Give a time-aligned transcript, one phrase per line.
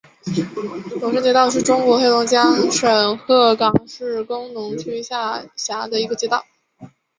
[0.99, 6.43] 龙山街道是中国黑龙江省鹤岗市工农区下辖的一个街道。